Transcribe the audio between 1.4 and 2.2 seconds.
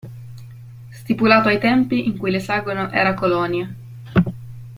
ai tempi in